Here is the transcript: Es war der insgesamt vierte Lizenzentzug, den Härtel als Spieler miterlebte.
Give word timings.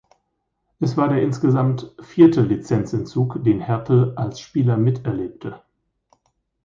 Es 0.79 0.97
war 0.97 1.09
der 1.09 1.21
insgesamt 1.21 1.93
vierte 2.01 2.41
Lizenzentzug, 2.41 3.43
den 3.43 3.59
Härtel 3.59 4.15
als 4.17 4.39
Spieler 4.39 4.75
miterlebte. 4.75 5.61